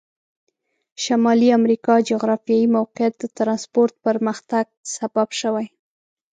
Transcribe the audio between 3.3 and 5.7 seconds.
ترانسپورت پرمختګ سبب شوي.